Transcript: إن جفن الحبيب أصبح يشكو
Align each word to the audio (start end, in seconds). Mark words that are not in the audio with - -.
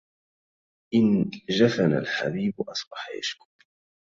إن 0.93 1.29
جفن 1.49 1.97
الحبيب 1.97 2.53
أصبح 2.61 3.09
يشكو 3.19 3.47